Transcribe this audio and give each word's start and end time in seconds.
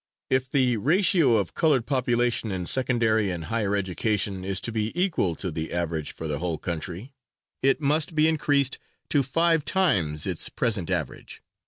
If 0.31 0.49
the 0.49 0.77
ratio 0.77 1.33
of 1.37 1.53
colored 1.53 1.85
population 1.85 2.51
in 2.51 2.65
secondary 2.65 3.29
and 3.29 3.43
higher 3.45 3.75
education 3.75 4.43
is 4.43 4.59
to 4.61 4.71
be 4.71 4.91
equal 4.99 5.35
to 5.35 5.51
the 5.51 5.71
average 5.71 6.11
for 6.11 6.27
the 6.27 6.39
whole 6.39 6.57
country, 6.57 7.13
it 7.61 7.79
must 7.79 8.15
be 8.15 8.27
increased 8.27 8.79
to 9.09 9.21
five 9.21 9.63
times 9.63 10.25
its 10.25 10.49
present 10.49 10.89
average." 10.89 11.43